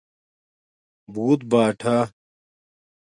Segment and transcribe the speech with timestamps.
[1.13, 1.97] بݸت باٹھݳ